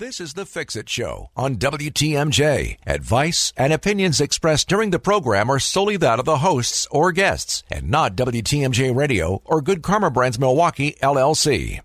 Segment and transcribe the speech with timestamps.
[0.00, 2.78] This is the Fix It Show on WTMJ.
[2.86, 7.62] Advice and opinions expressed during the program are solely that of the hosts or guests
[7.70, 11.82] and not WTMJ Radio or Good Karma Brands Milwaukee, LLC.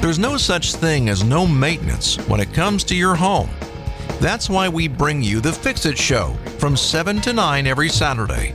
[0.00, 3.50] There's no such thing as no maintenance when it comes to your home.
[4.22, 8.54] That's why we bring you the Fix It Show from 7 to 9 every Saturday.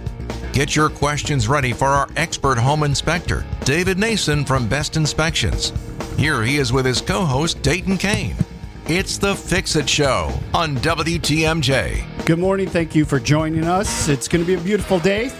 [0.57, 5.71] Get your questions ready for our expert home inspector, David Nason from Best Inspections.
[6.17, 8.35] Here he is with his co host, Dayton Kane.
[8.87, 12.25] It's the Fix It Show on WTMJ.
[12.25, 12.67] Good morning.
[12.67, 14.07] Thank you for joining us.
[14.07, 15.31] It's going to be a beautiful day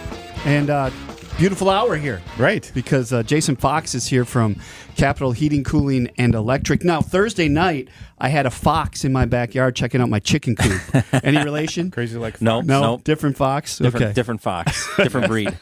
[0.44, 0.90] and uh,
[1.38, 2.20] beautiful hour here.
[2.36, 2.68] Right.
[2.74, 4.56] Because uh, Jason Fox is here from
[4.96, 6.82] Capital Heating, Cooling, and Electric.
[6.82, 7.88] Now, Thursday night,
[8.18, 11.04] I had a fox in my backyard checking out my chicken coop.
[11.24, 11.92] Any relation?
[11.92, 13.78] Crazy like No, No, no, different fox.
[13.78, 14.12] different, okay.
[14.12, 15.56] different fox, different breed.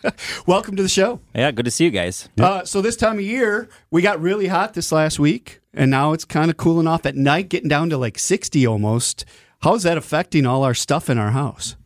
[0.46, 1.20] Welcome to the show.
[1.34, 2.30] Yeah, good to see you guys.
[2.40, 6.14] Uh, so this time of year, we got really hot this last week, and now
[6.14, 9.26] it's kind of cooling off at night, getting down to like 60 almost.
[9.60, 11.76] How's that affecting all our stuff in our house?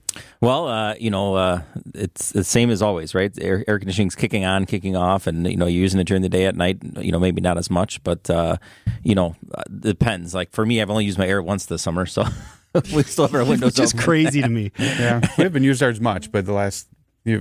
[0.42, 1.60] Well, uh, you know, uh,
[1.94, 3.30] it's the same as always, right?
[3.38, 6.30] Air, air conditioning's kicking on, kicking off, and you know, you're using it during the
[6.30, 6.78] day at night.
[6.98, 8.56] You know, maybe not as much, but uh,
[9.02, 10.34] you know, it depends.
[10.34, 12.24] Like for me, I've only used my air once this summer, so
[12.94, 14.02] we still have our windows Which is open.
[14.04, 14.72] crazy to me.
[14.78, 16.88] Yeah, we haven't used ours much, but the last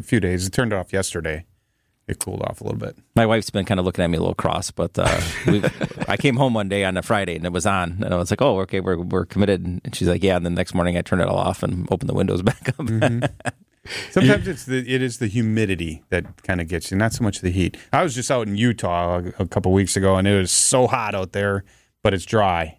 [0.03, 1.45] few days it turned off yesterday.
[2.09, 2.97] It cooled off a little bit.
[3.15, 5.21] My wife's been kind of looking at me a little cross, but uh,
[6.07, 8.31] I came home one day on a Friday and it was on, and I was
[8.31, 11.02] like, "Oh, okay, we're we're committed." And she's like, "Yeah." And the next morning, I
[11.03, 12.87] turned it all off and opened the windows back up.
[14.09, 17.41] Sometimes it's the it is the humidity that kind of gets you, not so much
[17.41, 17.77] the heat.
[17.93, 20.87] I was just out in Utah a, a couple weeks ago, and it was so
[20.87, 21.63] hot out there,
[22.02, 22.78] but it's dry,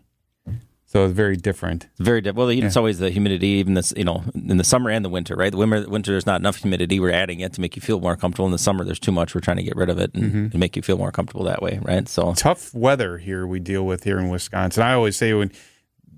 [0.90, 1.84] so it's very different.
[1.84, 2.36] It's very different.
[2.36, 5.36] Well, it's always the humidity, even this, you know, in the summer and the winter,
[5.36, 5.52] right?
[5.52, 6.98] The winter, winter there's not enough humidity.
[6.98, 8.46] We're adding it to make you feel more comfortable.
[8.46, 9.32] In the summer, there's too much.
[9.32, 10.36] We're trying to get rid of it and, mm-hmm.
[10.46, 12.08] and make you feel more comfortable that way, right?
[12.08, 14.82] So, Tough weather here we deal with here in Wisconsin.
[14.82, 15.52] I always say when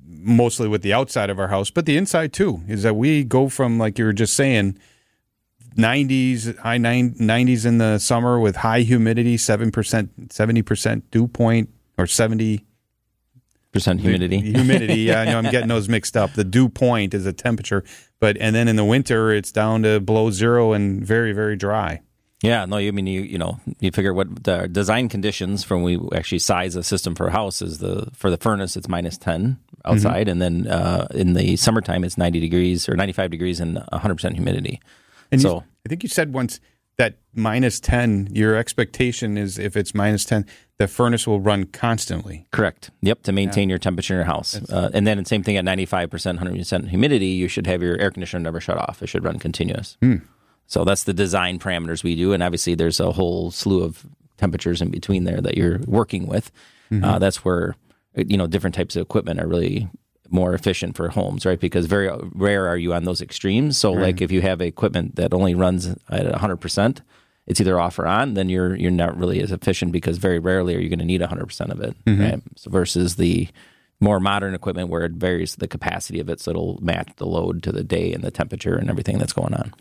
[0.06, 3.50] mostly with the outside of our house, but the inside too, is that we go
[3.50, 4.78] from like you were just saying.
[5.76, 12.62] 90s, high 90s in the summer with high humidity, 7%, 70% dew point, or 70
[13.72, 14.38] percent humidity.
[14.52, 15.00] humidity.
[15.00, 16.32] Yeah, I know I'm getting those mixed up.
[16.34, 17.84] The dew point is a temperature,
[18.20, 22.00] but and then in the winter it's down to below zero and very very dry.
[22.42, 25.98] Yeah, no, you mean you you know you figure what the design conditions from we
[26.14, 29.58] actually size a system for a house is the for the furnace it's minus ten
[29.84, 33.78] outside, and then uh, in the summertime it's ninety degrees or ninety five degrees and
[33.92, 34.80] hundred percent humidity.
[35.30, 36.58] And you- so I think you said once
[37.02, 40.46] that minus 10, your expectation is if it's minus 10,
[40.78, 42.46] the furnace will run constantly.
[42.52, 45.56] correct, yep, to maintain your temperature in your house, uh, and then the same thing
[45.56, 48.78] at ninety five percent, hundred percent humidity, you should have your air conditioner never shut
[48.78, 49.02] off.
[49.02, 49.96] It should run continuous.
[50.66, 54.06] So that's the design parameters we do, and obviously there's a whole slew of
[54.38, 56.50] temperatures in between there that you're working with.
[57.04, 57.74] Uh, that's where
[58.16, 59.88] you know different types of equipment are really
[60.32, 61.60] more efficient for homes, right?
[61.60, 63.76] Because very rare are you on those extremes.
[63.76, 67.02] So like if you have equipment that only runs at 100 percent,
[67.46, 70.74] it's either off or on, then you're you're not really as efficient because very rarely
[70.74, 72.22] are you going to need 100 percent of it, mm-hmm.
[72.22, 72.42] right?
[72.56, 73.48] So versus the
[74.00, 77.62] more modern equipment where it varies the capacity of it, so it'll match the load
[77.62, 79.72] to the day and the temperature and everything that's going on.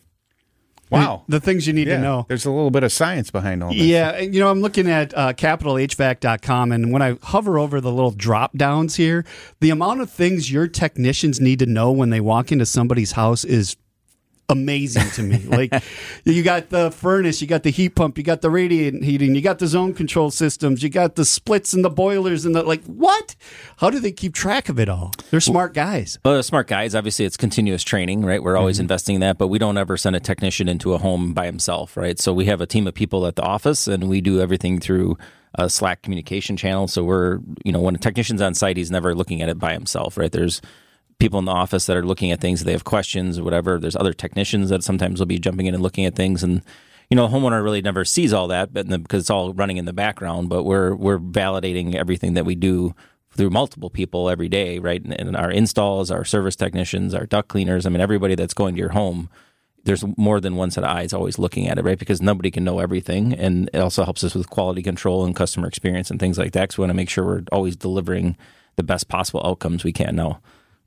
[0.91, 1.23] Wow.
[1.27, 2.25] The things you need yeah, to know.
[2.27, 3.81] There's a little bit of science behind all this.
[3.81, 8.11] Yeah, you know, I'm looking at uh, capitalhvac.com, and when I hover over the little
[8.11, 9.23] drop downs here,
[9.61, 13.45] the amount of things your technicians need to know when they walk into somebody's house
[13.45, 13.77] is
[14.51, 15.37] amazing to me.
[15.39, 15.73] Like,
[16.23, 19.41] you got the furnace, you got the heat pump, you got the radiant heating, you
[19.41, 22.83] got the zone control systems, you got the splits and the boilers, and the like.
[22.83, 23.35] What?
[23.77, 25.11] How do they keep track of it all?
[25.31, 26.19] They're smart guys.
[26.23, 28.43] Well, the smart guys, obviously, it's continuous training, right?
[28.43, 28.83] We're always mm-hmm.
[28.83, 31.97] investing in that, but we don't ever send a technician into a home by himself,
[31.97, 32.19] right?
[32.19, 35.17] So we have a team of people at the office, and we do everything through
[35.55, 36.87] a Slack communication channel.
[36.87, 39.73] So we're, you know, when a technician's on site, he's never looking at it by
[39.73, 40.31] himself, right?
[40.31, 40.61] There's
[41.21, 43.79] people in the office that are looking at things, they have questions or whatever.
[43.79, 46.61] There's other technicians that sometimes will be jumping in and looking at things, and
[47.09, 49.85] you know, a homeowner really never sees all that, but because it's all running in
[49.85, 50.49] the background.
[50.49, 52.95] But we're we're validating everything that we do
[53.31, 55.03] through multiple people every day, right?
[55.03, 57.85] And, and our installs, our service technicians, our duct cleaners.
[57.85, 59.29] I mean, everybody that's going to your home.
[59.83, 61.97] There's more than one set of eyes always looking at it, right?
[61.97, 65.67] Because nobody can know everything, and it also helps us with quality control and customer
[65.67, 66.71] experience and things like that.
[66.71, 68.37] So we want to make sure we're always delivering
[68.75, 70.15] the best possible outcomes we can.
[70.15, 70.39] Now,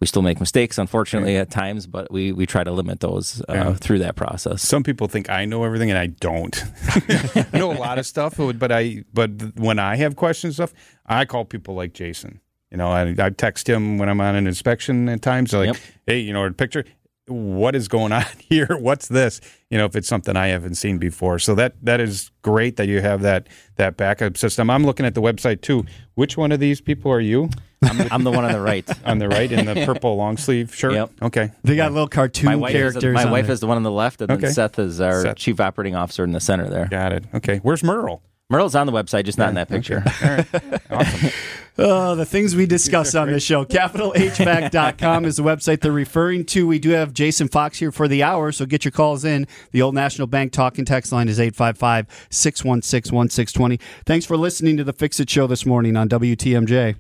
[0.04, 3.54] we still make mistakes, unfortunately, at times, but we, we try to limit those uh,
[3.54, 3.72] Yeah.
[3.74, 4.60] through that process.
[4.60, 6.62] Some people think I know everything and I don't.
[6.94, 10.74] I know a lot of stuff, but I but when I have questions stuff,
[11.06, 12.40] I call people like Jason.
[12.70, 15.54] You know, I, I text him when I'm on an inspection at times.
[15.54, 15.76] Like, Yep.
[16.06, 16.84] hey, you know, a picture.
[17.26, 18.76] what is going on here?
[18.78, 19.40] What's this?
[19.70, 21.38] You know, if it's something I haven't seen before.
[21.38, 24.68] So that that is great that you have that that backup system.
[24.68, 25.86] I'm looking at the website too.
[26.14, 27.48] Which one of these people are you?
[27.84, 28.88] I'm, I'm the one on the right.
[29.04, 30.92] On the right in the purple long sleeve shirt.
[30.94, 31.10] Yep.
[31.22, 31.50] Okay.
[31.62, 33.14] They got little cartoon My wife, is, characters.
[33.14, 33.52] my on wife there.
[33.54, 34.42] is the one on the left, and Okay.
[34.42, 35.36] then Seth is our Seth.
[35.36, 36.86] chief operating officer in the center there.
[36.86, 37.24] Got it.
[37.34, 37.58] Okay.
[37.62, 38.22] Where's Merle?
[38.50, 40.02] Merle's on the website, just not in that picture.
[40.22, 40.46] All right.
[40.90, 41.30] Awesome.
[41.76, 43.64] Oh, the things we discuss on this show.
[43.64, 46.68] CapitalHVAC.com is the website they're referring to.
[46.68, 49.48] We do have Jason Fox here for the hour, so get your calls in.
[49.72, 53.80] The Old National Bank talking text line is 855 616 1620.
[54.06, 56.94] Thanks for listening to the Fix It Show this morning on WTMJ.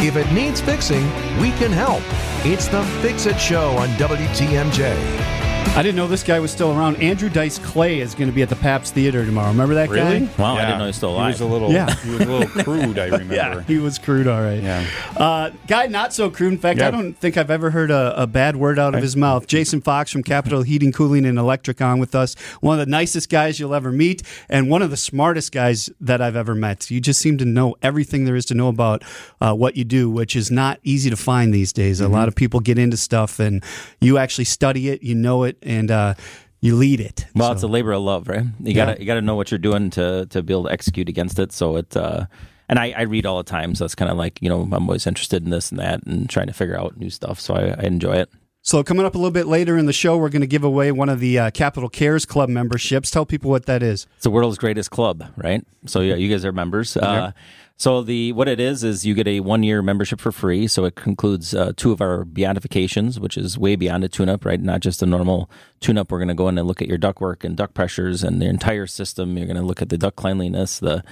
[0.00, 1.04] If it needs fixing,
[1.40, 2.04] we can help.
[2.46, 5.47] It's the Fix It Show on WTMJ.
[5.78, 6.96] I didn't know this guy was still around.
[6.96, 9.50] Andrew Dice Clay is going to be at the Pabst Theater tomorrow.
[9.50, 10.26] Remember that Really?
[10.26, 10.32] guy?
[10.36, 11.70] Wow, I didn't know he was still He was a little.
[11.70, 11.94] Yeah.
[11.94, 12.98] He was a little crude.
[12.98, 13.34] I remember.
[13.36, 14.60] Yeah, he was crude, all right.
[14.60, 14.84] Yeah.
[15.16, 16.52] Uh, guy, not so crude.
[16.54, 19.14] In fact, I don't think I've ever heard a, a bad word out of his
[19.14, 19.46] mouth.
[19.46, 22.34] Jason Fox from Capital Heating, Cooling, and Electric on with us.
[22.60, 26.20] One of the nicest guys you'll ever meet, and one of the smartest guys that
[26.20, 26.90] I've ever met.
[26.90, 29.04] You just seem to know everything there is to know about
[29.40, 32.00] uh, what you do, which is not easy to find these days.
[32.00, 33.62] A lot of people get into stuff, and
[34.00, 36.14] you actually study it, you know it, and uh,
[36.60, 37.26] you lead it.
[37.34, 38.42] Well, So- it's a labor of love, right?
[38.42, 38.74] You Yeah.
[38.86, 41.52] gotta you gotta know what you're doing to to be able to execute against it.
[41.52, 42.26] So it uh,
[42.68, 44.74] and I, I read all the time, so it's kind of like you know I'm
[44.74, 47.40] always interested in this and that and trying to figure out new stuff.
[47.40, 48.28] So I, I enjoy it.
[48.60, 50.92] So, coming up a little bit later in the show, we're going to give away
[50.92, 53.10] one of the uh, Capital Cares Club memberships.
[53.10, 54.06] Tell people what that is.
[54.16, 55.64] It's the world's greatest club, right?
[55.86, 56.94] So yeah, you guys are members.
[56.94, 57.32] Uh,
[57.78, 60.66] so the what it is is you get a one year membership for free.
[60.66, 64.44] So it concludes uh, two of our beyondifications, which is way beyond a tune up,
[64.44, 64.60] right?
[64.60, 65.48] Not just a normal
[65.78, 66.10] tune up.
[66.10, 68.42] We're going to go in and look at your duct work and duct pressures and
[68.42, 69.38] the entire system.
[69.38, 71.04] You're going to look at the duct cleanliness, the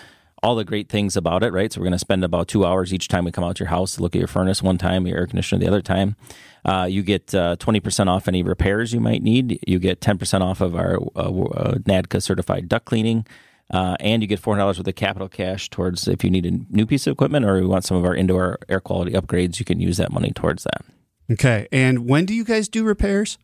[0.42, 1.72] all the great things about it, right?
[1.72, 3.70] So we're going to spend about two hours each time we come out to your
[3.70, 6.16] house to look at your furnace one time, your air conditioner the other time.
[6.64, 9.60] Uh, you get uh, 20% off any repairs you might need.
[9.66, 13.24] You get 10% off of our uh, uh, NADCA certified duct cleaning.
[13.72, 16.86] Uh, and you get $400 worth of capital cash towards if you need a new
[16.86, 19.80] piece of equipment or you want some of our indoor air quality upgrades, you can
[19.80, 20.84] use that money towards that.
[21.32, 21.66] Okay.
[21.72, 23.38] And when do you guys do repairs?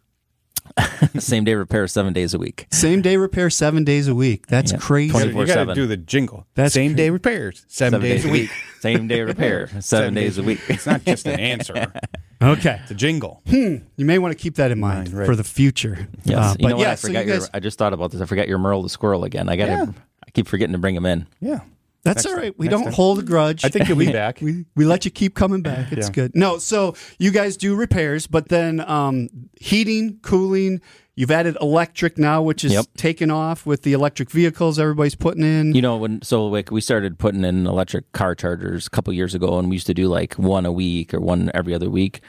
[1.18, 2.68] Same day repair, seven days a week.
[2.70, 4.46] Same day repair, seven days a week.
[4.46, 4.78] That's Yeah.
[4.78, 5.08] crazy.
[5.08, 5.32] You got to
[5.66, 5.74] 24/7.
[5.74, 6.46] do the jingle.
[6.54, 7.64] That's Same cra- day repairs.
[7.66, 8.50] Seven, days, a week.
[8.78, 10.60] Same day repair, seven, days a week.
[10.68, 11.92] It's not just an answer.
[12.42, 12.80] Okay.
[12.82, 13.40] It's a jingle.
[13.46, 15.26] You may want to keep that in mind Mind, right.
[15.26, 16.08] for the future.
[16.24, 16.38] Yes.
[16.38, 16.82] Uh, you but know what?
[16.82, 17.42] yeah, I so forgot you your.
[17.54, 18.20] I just thought about this.
[18.20, 19.48] I forgot your Merle the squirrel again.
[19.48, 19.70] I got to.
[19.70, 19.86] Yeah.
[20.32, 21.26] I keep forgetting to bring him in.
[21.40, 21.60] Yeah.
[22.04, 22.54] that's next all time.
[22.56, 22.92] We Next don't time.
[22.94, 23.64] hold a grudge.
[23.64, 24.38] I think you'll be back.
[24.40, 25.92] we, we let you keep coming back.
[25.92, 26.12] It's Yeah.
[26.12, 26.32] good.
[26.34, 29.28] No, so you guys do repairs, but then um,
[29.60, 30.80] heating, cooling.
[31.14, 32.86] You've added electric now, which is Yep.
[32.96, 35.74] taking off with the electric vehicles everybody's putting in.
[35.74, 39.34] You know, when so like we started putting in electric car chargers a couple years
[39.34, 42.22] ago, and we used to do like one a week or one every other week.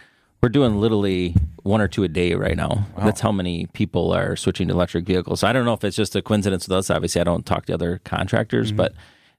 [0.44, 2.86] We're doing literally one or two a day right now.
[2.98, 5.40] That's how many people are switching to electric vehicles.
[5.40, 6.90] So I don't know if it's just a coincidence with us.
[6.90, 8.75] Obviously, I don't talk to other contractors, Mm-hmm.
[8.75, 8.94] but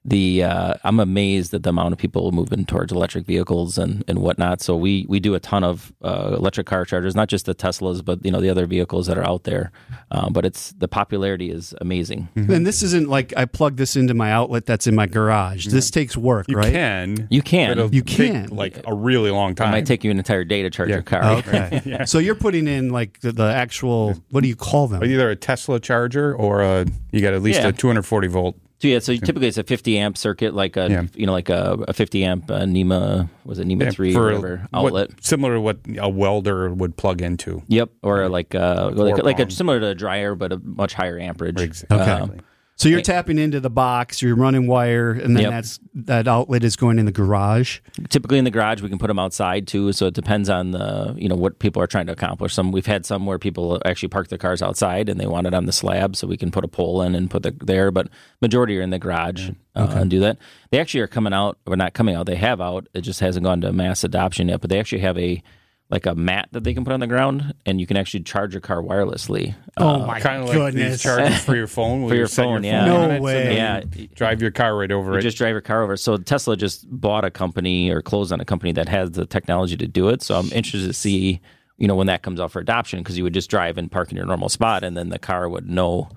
[0.07, 4.19] the uh, I'm amazed at the amount of people moving towards electric vehicles and, and
[4.19, 4.61] whatnot.
[4.61, 8.05] So we we do a ton of uh, electric car chargers, not just the Teslas,
[8.05, 9.71] but you know the other vehicles that are out there.
[10.11, 12.29] Um, but it's the popularity is amazing.
[12.35, 15.65] and this isn't like I plug this into my outlet that's in my garage.
[15.67, 16.71] This takes work, You right?
[16.71, 17.27] can.
[17.31, 17.69] You can.
[17.71, 18.49] but it'll You can.
[18.49, 19.69] like a really long time.
[19.69, 21.23] It might take you an entire day to charge your car.
[21.39, 21.81] Okay.
[22.05, 25.03] So you're putting in like the, the actual what do you call them?
[25.03, 27.69] either a Tesla charger or a you got at least Yeah.
[27.69, 28.55] a 240 volt.
[28.85, 31.03] So yeah, so typically it's a 50 amp circuit, like a Yeah.
[31.15, 34.67] you know like a, a 50 amp uh, NEMA was it NEMA three or whatever
[34.69, 35.09] what- outlet.
[35.21, 37.63] similar to what a welder would plug into.
[37.67, 41.17] Yep, or like uh like, like a similar to a dryer, but a much higher
[41.19, 41.59] amperage.
[41.59, 41.97] Exactly.
[41.99, 42.39] Okay.
[42.77, 45.51] So you're tapping into the box, you're running wire, and then Yep.
[45.51, 47.79] that's that outlet is going in the garage.
[48.09, 49.93] Typically in the garage, we can put them outside too.
[49.93, 52.53] So it depends on the you know what people are trying to accomplish.
[52.53, 55.53] Some we've had some where people actually park their cars outside and they want it
[55.53, 57.91] on the slab, so we can put a pole in and put the there.
[57.91, 58.09] But
[58.41, 60.37] majority are in the garage uh, and do that.
[60.71, 62.25] They actually are coming out, or not coming out.
[62.25, 62.87] They have out.
[62.93, 64.59] It just hasn't gone to mass adoption yet.
[64.59, 65.41] But they actually have a
[65.89, 68.53] like a mat that they can put on the ground, and you can actually charge
[68.53, 69.53] your car wirelessly.
[69.77, 70.93] Oh um, my Kind of like goodness!
[70.93, 72.01] these chargers for your phone.
[72.01, 72.85] where For you your set phone, yeah.
[72.85, 73.55] No on so way.
[73.55, 73.81] Yeah.
[74.15, 75.21] drive your car right over You it.
[75.21, 75.95] just drive your car over.
[75.95, 79.77] So Tesla just bought a company or closed on a company that has the technology
[79.77, 80.23] to do it.
[80.23, 81.39] So I'm interested to see,
[81.77, 84.09] you know, when that comes out for adoption because you would just drive and park
[84.09, 86.09] in your normal spot, and then the car would know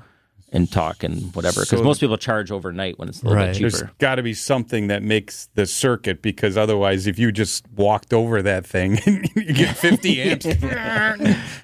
[0.50, 1.60] and talk and whatever.
[1.60, 3.52] Because So- most people charge overnight when it's a little Right.
[3.52, 3.90] bit There's cheaper.
[3.98, 8.40] got to be something that makes the circuit because otherwise, if you just walked over
[8.42, 8.98] that thing,
[9.36, 10.46] you get 50 amps.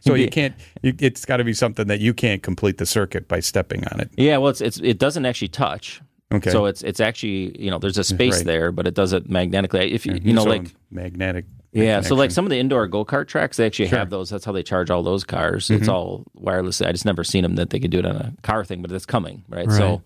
[0.01, 0.55] so you can't.
[0.83, 4.01] You, it's got to be something that you can't complete the circuit by stepping on
[4.01, 4.11] it.
[4.17, 6.01] Yeah, well, it's, it's it doesn't actually touch.
[6.33, 6.51] Okay.
[6.51, 8.47] So it's it's actually you know there's a space Right.
[8.47, 9.93] there, but it does it magnetically.
[9.93, 11.45] If you you know So like magnetic.
[11.75, 14.31] Yeah, so like some of the indoor go kart tracks, they actually have those.
[14.31, 15.71] That's how they charge all those cars.
[15.71, 16.81] It's all wireless.
[16.81, 18.93] I just never seen them that they could do it on a car thing, but
[18.93, 19.71] it's coming, right?
[19.71, 20.01] So,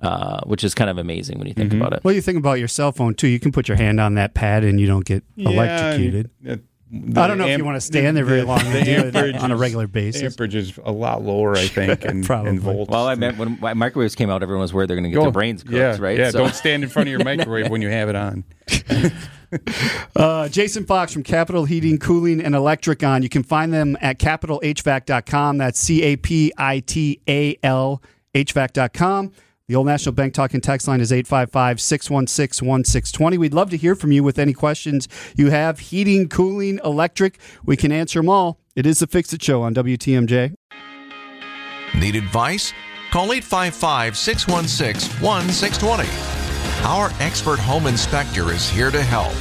[0.00, 2.02] uh, which is kind of amazing when you think about it.
[2.04, 3.28] Well, you think about your cell phone too.
[3.28, 6.30] You can put your hand on that pad and you don't get electrocuted.
[6.42, 8.64] Yeah, and, I don't know if you want to stand there very the- long the
[8.78, 10.22] and do it amperage on a is- regular The basis.
[10.22, 12.50] amperage is a lot lower, I think, in, Probably.
[12.52, 12.90] in volts.
[12.90, 15.24] Well, I meant when microwaves came out, everyone was worried they're going to get Oh,
[15.24, 16.18] their brains cooked, yeah, right?
[16.18, 18.42] Yeah, So- don't stand in front of your microwave when you have it on.
[20.16, 23.22] Uh, Jason Fox from Capital Heating, Cooling, and Electric on.
[23.22, 25.58] You can find them at capitalhvac.com.
[25.58, 28.02] That's C A P I T A L
[28.34, 29.32] HVAC.com.
[29.68, 33.38] The Old National Bank talking text line is 855 616 1620.
[33.38, 35.78] We'd love to hear from you with any questions you have.
[35.78, 38.58] Heating, cooling, electric, we can answer them all.
[38.74, 40.54] It is the Fix It Show on WTMJ.
[41.94, 42.72] Need advice?
[43.12, 46.39] Call 855 616 1620.
[46.82, 49.34] Our expert home inspector is here to help.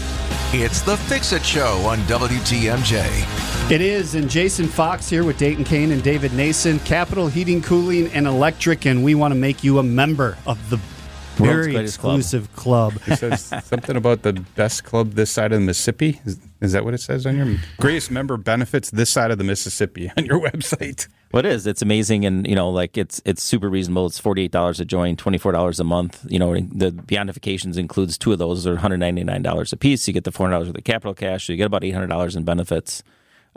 [0.53, 3.71] It's the Fix It Show on WTMJ.
[3.71, 8.07] It is, and Jason Fox here with Dayton Kane and David Nason, Capital Heating, Cooling,
[8.11, 10.77] and Electric, and we want to make you a member of the
[11.39, 12.19] World's very greatest club.
[12.19, 12.93] exclusive club.
[13.07, 16.19] It says something about the best club this side of the Mississippi.
[16.25, 19.43] Is, is that what it says on your greatest member benefits this side of the
[19.43, 21.07] Mississippi on your website?
[21.31, 21.67] Well, it is.
[21.67, 24.07] It's amazing, and you know, like it's it's super reasonable.
[24.07, 26.25] It's forty eight dollars a join, twenty four dollars a month.
[26.27, 28.63] You know, the beyondifications includes two of those.
[28.63, 30.07] They're one hundred ninety nine dollars a piece.
[30.07, 31.45] You get the four hundred dollars with the capital cash.
[31.45, 33.03] So you get about eight hundred dollars in benefits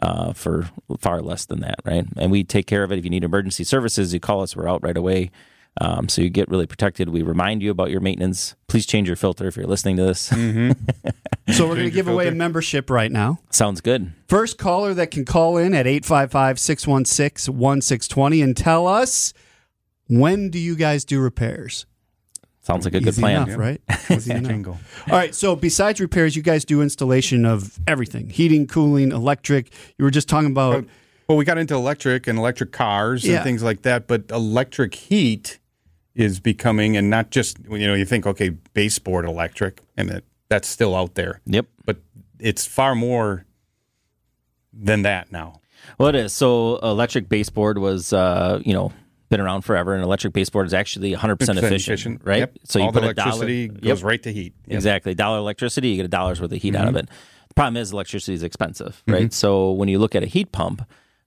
[0.03, 2.05] uh, for far less than that, right?
[2.17, 2.99] And we take care of it.
[2.99, 4.55] If you need emergency services, you call us.
[4.55, 5.31] We're out right away.
[5.81, 7.09] Um, so you get really protected.
[7.09, 8.55] We remind you about your maintenance.
[8.69, 10.31] Please change your filter if you're listening to this.
[11.53, 13.41] So we're going to give your away a membership right now.
[13.51, 14.13] Sounds good.
[14.29, 19.33] First caller that can call in at 855-616-1620 and tell us
[20.09, 21.85] when do you guys do repairs?
[22.61, 23.49] Sounds like a good plan.
[23.49, 23.81] enough, right?
[24.07, 24.79] What's the jingle?
[25.11, 25.35] All right.
[25.35, 29.73] So besides repairs, you guys do installation of everything: heating, cooling, electric.
[29.99, 30.85] You were just talking about.
[31.29, 33.37] Well, we got into electric and electric cars Yeah.
[33.37, 35.59] and things like that, but electric heat
[36.15, 40.69] is becoming, and not just you know, you think okay, baseboard electric, and that, that's
[40.69, 41.67] still out there, Yep.
[41.87, 41.99] but
[42.39, 43.47] it's far more
[44.73, 45.61] than that now.
[45.99, 46.33] Well, it is.
[46.33, 48.93] So, electric baseboard was, uh, you know,
[49.31, 52.41] been around forever, and electric baseboard is actually 100% efficient, right?
[52.41, 52.59] Yep.
[52.65, 54.55] So you all put the a dollar, electricity Yep, goes right to heat.
[54.67, 54.75] Yep.
[54.77, 57.09] Exactly, dollar electricity, you get a dollar's worth of heat out of it.
[57.49, 59.13] The problem is electricity is expensive, Mm-hmm.
[59.13, 59.33] right?
[59.33, 60.83] So when you look at a heat pump,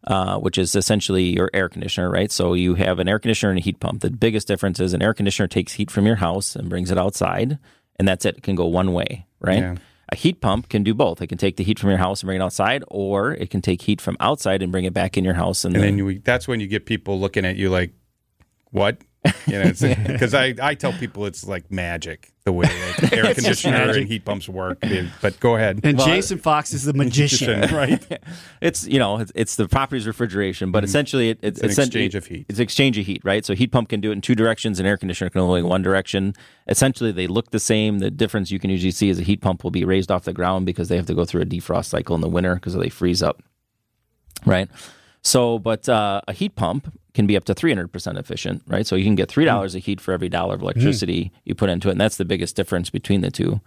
[0.07, 2.31] uh, which is essentially your air conditioner, right?
[2.31, 4.01] So you have an air conditioner and a heat pump.
[4.01, 6.97] The biggest difference is an air conditioner takes heat from your house and brings it
[6.97, 7.57] outside,
[7.97, 8.37] and that's it.
[8.37, 9.59] It can go one way, right?
[9.59, 9.75] Yeah.
[10.09, 11.21] A heat pump can do both.
[11.21, 13.61] It can take the heat from your house and bring it outside, or it can
[13.61, 15.65] take heat from outside and bring it back in your house.
[15.65, 17.91] And, And then, then you, that's when you get people looking at you like,
[18.69, 19.01] "What?"
[19.47, 22.65] You know, because I, I tell people it's like magic the way
[23.01, 24.83] like, air It's just conditioner and heat pumps work.
[25.21, 25.79] But go ahead.
[25.83, 27.61] And Well, Jason Fox is the magician.
[27.75, 28.19] right?
[28.61, 31.65] it's you know it's, it's the properties refrigeration, but essentially it, it's, Mm-hmm.
[31.65, 32.45] an exchange of heat.
[32.49, 33.43] It's exchange of heat, right?
[33.45, 35.67] So heat pump can do it in two directions, and air conditioner can only go
[35.67, 36.33] one direction.
[36.67, 37.99] Essentially, they look the same.
[37.99, 40.33] The difference you can usually see is a heat pump will be raised off the
[40.33, 42.89] ground because they have to go through a defrost cycle in the winter because they
[42.89, 43.41] freeze up,
[44.45, 44.69] right?
[45.25, 48.85] So, but uh, a heat pump can be up to 300% efficient, right?
[48.85, 49.75] So you can get $3 Mm.
[49.75, 51.93] of heat for every dollar of electricity you put into it.
[51.93, 53.59] And that's the biggest difference between the two.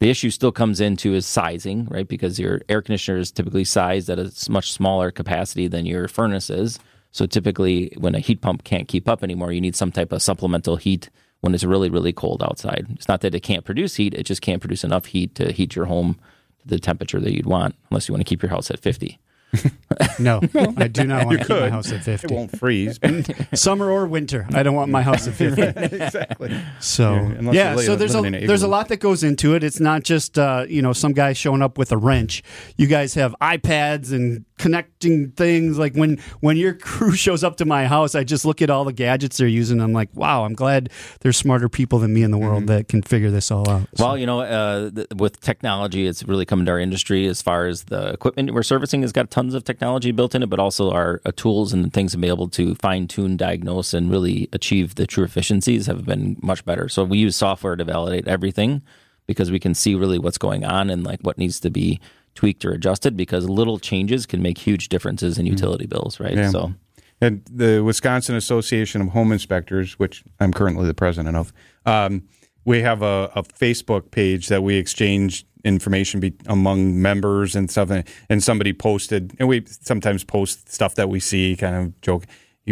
[0.00, 2.06] The issue still comes into is sizing, right?
[2.06, 6.50] Because your air conditioner is typically sized at a much smaller capacity than your furnace
[6.50, 6.78] is.
[7.10, 10.20] So typically, when a heat pump can't keep up anymore, you need some type of
[10.22, 11.08] supplemental heat
[11.40, 12.86] when it's really, really cold outside.
[12.90, 15.74] It's not that it can't produce heat; it just can't produce enough heat to heat
[15.74, 16.18] your home
[16.60, 19.18] to the temperature that you'd want, unless you want to keep your house at fifty.
[20.20, 20.40] No,
[20.76, 22.10] I do not want to keep my house at 50.
[22.10, 22.34] It 50.
[22.34, 22.98] won't freeze.
[23.54, 25.62] Summer or winter, I don't want my house at 50.
[25.96, 26.60] exactly.
[26.80, 29.22] So Yeah, unless yeah, so there's a live in an there's a lot that goes
[29.24, 29.64] into it.
[29.64, 32.42] It's not just uh, you know some guy showing up with a wrench.
[32.76, 35.78] You guys have iPads and connecting things.
[35.78, 38.84] Like when when your crew shows up to my house, I just look at all
[38.84, 39.80] the gadgets they're using.
[39.80, 42.66] I'm like, wow, I'm glad there's smarter people than me in the world Mm-hmm.
[42.66, 43.88] that can figure this all out.
[43.94, 47.40] So- Well, you know, uh, th- with technology, it's really come into our industry as
[47.40, 50.58] far as the equipment we're servicing has got tons of technology built in it, but
[50.58, 54.48] also our uh, tools and things to be able to fine tune, diagnose, and really
[54.52, 56.88] achieve the true efficiencies have been much better.
[56.88, 58.82] So we use software to validate everything
[59.26, 62.00] because we can see really what's going on and like what needs to be
[62.38, 66.36] tweaked or adjusted because little changes can make huge differences in utility bills, right?
[66.36, 66.50] Yeah.
[66.50, 66.72] So
[67.20, 71.52] And the Wisconsin Association of Home Inspectors, which I'm currently the president of,
[71.84, 72.22] um,
[72.64, 77.90] we have a, a Facebook page that we exchange information be, among members and stuff.
[77.90, 82.24] And, and somebody posted, and we sometimes post stuff that we see, kind of joke.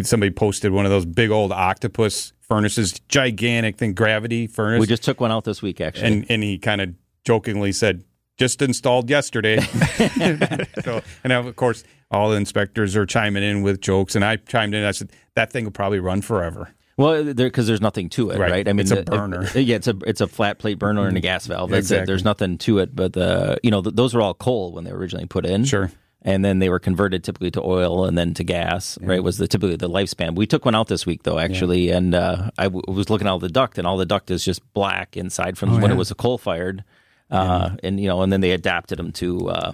[0.03, 4.79] Somebody posted one of those big old octopus furnaces, gigantic thing, gravity furnace.
[4.79, 6.07] we just took one out this week, actually.
[6.07, 6.95] and and he kind of
[7.25, 8.05] jokingly said,
[8.37, 9.59] just installed yesterday.
[10.85, 14.75] so, and of course, all the inspectors are chiming in with jokes, and I chimed
[14.75, 14.85] in.
[14.85, 16.71] I said that thing will probably run forever.
[16.99, 18.51] Well, because there's nothing to it, right?
[18.51, 18.69] Right.
[18.69, 19.45] I mean, It's a the- burner.
[19.55, 21.69] uh, yeah, it's a it's a flat plate burner and a gas valve.
[21.71, 21.95] That's it.
[21.95, 22.07] Exactly.
[22.07, 24.93] There's nothing to it, but the you know th- those were all coal when they
[24.93, 25.65] were originally put in.
[25.65, 25.91] Sure.
[26.23, 28.99] And then they were converted typically to oil and then to gas.
[29.01, 30.35] Right, was the typically the lifespan.
[30.35, 33.43] We took one out this week though, actually, and uh, I w- was looking out
[33.43, 36.17] the duct, and all the duct is just black inside from when it was a
[36.17, 36.83] coal fired.
[37.31, 39.73] Uh, and you know, and then they adapted them to uh,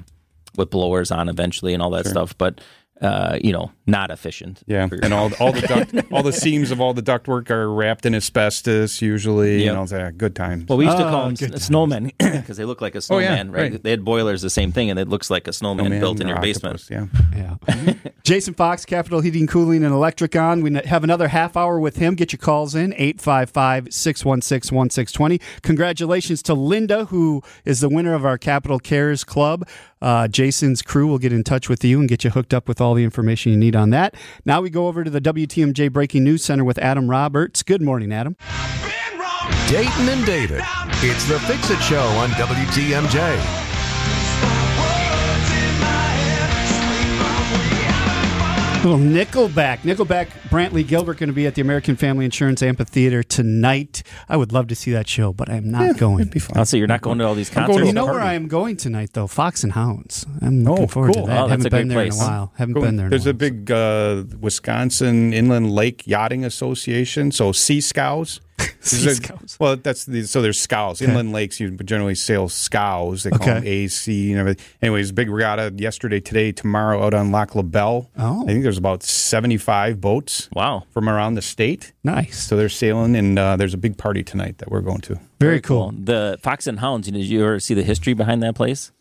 [0.56, 2.60] with blowers on eventually and all that stuff, but.
[3.00, 4.62] Uh, you know, not efficient.
[4.68, 8.06] Yeah, and all all the duct, all the seams of all the ductwork are wrapped
[8.06, 9.56] in asbestos usually.
[9.56, 9.64] Yep.
[9.66, 10.66] You know, it's a good time.
[10.68, 13.28] Well, we used to Oh, call them snowmen because they look like a snowman, Oh,
[13.28, 13.72] yeah, snowman, right?
[13.72, 13.82] right.
[13.82, 16.28] They had boilers, the same thing, and it looks like a snowman, Man, built in
[16.28, 16.86] or your basement.
[16.88, 17.06] Yeah.
[17.34, 17.94] Yeah.
[18.24, 20.62] Jason Fox, Capital Heating, Cooling, and Electric on.
[20.62, 22.14] We have another half hour with him.
[22.14, 25.40] Get your calls in 855 616 1620.
[25.62, 29.66] Congratulations to Linda, who is the winner of our Capital Cares Club.
[30.00, 32.80] Uh, Jason's crew will get in touch with you and get you hooked up with
[32.80, 34.14] all the information you need on that.
[34.44, 37.62] Now we go over to the WTMJ Breaking News Center with Adam Roberts.
[37.62, 38.36] Good morning, Adam.
[39.66, 40.62] Dayton and David.
[41.04, 43.71] It's the Fix It Show on WTMJ.
[48.84, 49.78] Little Nickelback.
[49.82, 54.02] Nickelback, Brantley Gilbert going to be at the American Family Insurance Amphitheater tonight.
[54.28, 56.26] I would love to see that show, but I am not going.
[56.26, 56.58] Be fun.
[56.58, 57.86] I'll say you're not going to all these concerts.
[57.86, 59.28] You know where I am going tonight, though?
[59.28, 60.26] Fox and Hounds.
[60.40, 61.26] I'm looking Oh, forward cool.
[61.26, 61.38] to that.
[61.44, 62.16] Oh, that's Haven't been there place.
[62.16, 62.52] in a while.
[62.56, 62.82] Haven't Cool.
[62.82, 63.06] been there.
[63.06, 68.40] In There's a a big uh, Wisconsin Inland Lake Yachting Association, so C Scows.
[68.80, 69.56] C Scows.
[69.60, 71.00] Well, that's the, so there's scows.
[71.02, 73.22] Inland lakes, you generally sail scows.
[73.22, 73.54] They call Okay.
[73.54, 74.64] them AC and everything.
[74.82, 78.10] Anyways, big regatta yesterday, today, tomorrow out on Lac La Belle.
[78.18, 78.42] Oh.
[78.42, 80.84] I think there's about 75 boats Wow.
[80.90, 81.92] from around the state.
[82.04, 82.42] nice.
[82.42, 85.18] So they're sailing, and uh, there's a big party tonight that we're going to.
[85.40, 85.92] Very cool.
[85.96, 87.06] The Fox and Hounds.
[87.06, 88.92] You know, did you ever see the history behind that place?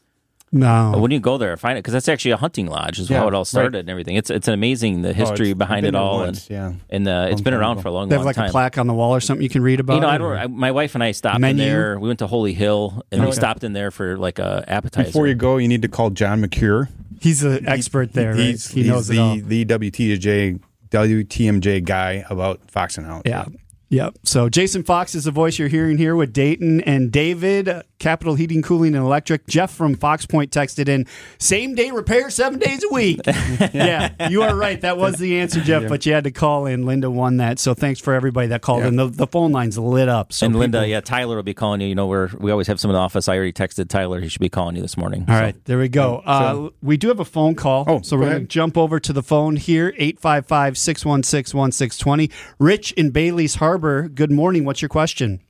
[0.54, 0.94] No.
[0.98, 3.00] When you go there, find it because that's actually a hunting lodge.
[3.00, 3.80] Is Yeah, how it all started right.
[3.80, 4.18] and everything.
[4.18, 6.74] It's it's amazing the history Oh, behind it all, once, and yeah.
[6.96, 7.82] and uh, it's Long been around ago.
[7.84, 8.10] for a long, time.
[8.10, 8.50] they have long like time.
[8.50, 9.96] a plaque on the wall or something you can read about.
[9.96, 10.38] You know, I don't.
[10.38, 11.64] I, my wife and I stopped Menu?
[11.64, 12.00] in there.
[12.00, 13.34] We went to Holy Hill, and we yeah.
[13.34, 15.08] stopped in there for like a appetizer.
[15.08, 16.90] Before you go, you need to call John Mercure.
[17.22, 18.32] He's an expert there.
[18.32, 18.40] Right?
[18.40, 19.36] He's, he he's the, it all.
[19.38, 20.60] the WTJ,
[20.90, 23.24] WTMJ guy about Fox and Hound.
[23.26, 23.46] Yeah.
[23.90, 24.20] Yep.
[24.24, 28.36] So Jason Fox is the voice you're hearing here with Dayton and David, uh, Capital
[28.36, 29.46] Heating, Cooling, and Electric.
[29.48, 31.06] Jeff from Fox Point texted in,
[31.38, 33.20] same day repair, seven days a week.
[33.74, 34.82] yeah, you are right.
[34.82, 36.86] That was the answer, Jeff, but you had to call in.
[36.86, 37.60] Linda won that.
[37.60, 38.88] So thanks for everybody that called Yeah.
[38.88, 38.96] in.
[38.96, 40.34] The, the phone lines lit up.
[40.34, 41.88] So and Linda, yeah, Tyler will be calling you.
[41.88, 43.28] You know, we're we always have some in the office.
[43.28, 45.26] I already texted Tyler; he should be calling you this morning.
[45.30, 46.24] All right, there we go.
[46.26, 47.86] Uh, we do have a phone call.
[47.88, 52.32] Oh, so we're going to jump over to the phone here 855 616 1620.
[52.58, 54.66] Rich in Bailey's Harbor, good morning.
[54.66, 55.42] What's your question?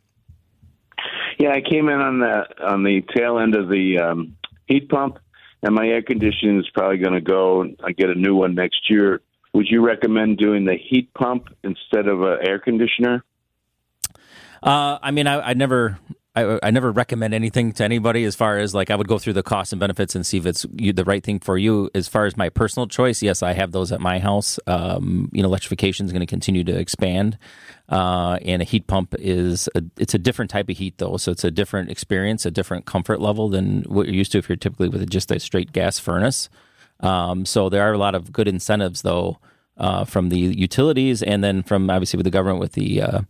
[1.41, 5.17] Yeah, I came in on the on the tail end of the um, heat pump,
[5.63, 7.65] and my air conditioning is probably going to go.
[7.83, 9.21] I get a new one next year.
[9.53, 13.23] Would you recommend doing the heat pump instead of an air conditioner?
[14.61, 15.97] Uh, I mean, I, I never,
[16.33, 19.33] I, I never recommend anything to anybody as far as like I would go through
[19.33, 21.89] the costs and benefits and see if it's you, the right thing for you.
[21.93, 24.57] As far as my personal choice, yes, I have those at my house.
[24.65, 27.37] Um, you know, electrification is going to continue to expand,
[27.89, 31.33] uh, and a heat pump is a, it's a different type of heat though, so
[31.33, 34.55] it's a different experience, a different comfort level than what you're used to if you're
[34.55, 36.49] typically with just a straight gas furnace.
[37.01, 39.39] Um, so there are a lot of good incentives though
[39.77, 43.21] uh, from the utilities, and then from obviously with the government with the uh,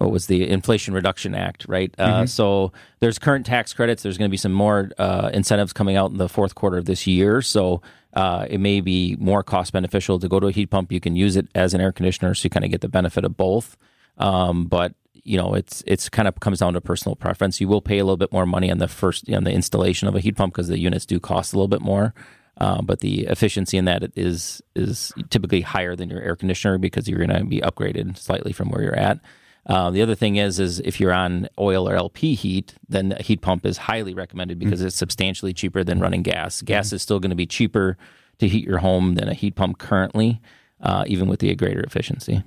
[0.00, 1.94] what was the Inflation Reduction Act, right?
[1.98, 4.02] Uh, so there's current tax credits.
[4.02, 6.86] There's going to be some more uh, incentives coming out in the fourth quarter of
[6.86, 7.42] this year.
[7.42, 7.82] So
[8.14, 10.90] uh, it may be more cost beneficial to go to a heat pump.
[10.90, 13.24] You can use it as an air conditioner, so you kind of get the benefit
[13.26, 13.76] of both.
[14.16, 17.60] Um, but you know, it's it's kind of comes down to personal preference.
[17.60, 20.14] You will pay a little bit more money on the first on the installation of
[20.14, 22.14] a heat pump because the units do cost a little bit more.
[22.56, 27.06] Uh, but the efficiency in that is is typically higher than your air conditioner because
[27.06, 29.20] you're going to be upgraded slightly from where you're at.
[29.66, 33.22] Uh, the other thing is, is if you're on oil or LP heat, then a
[33.22, 36.62] heat pump is highly recommended because it's substantially cheaper than running gas.
[36.62, 37.96] Gas is still going to be cheaper
[38.38, 40.40] to heat your home than a heat pump currently,
[40.80, 42.42] uh, even with the greater efficiency.